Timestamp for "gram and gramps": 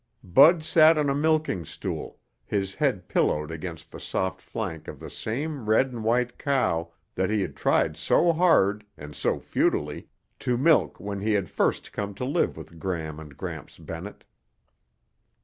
12.79-13.77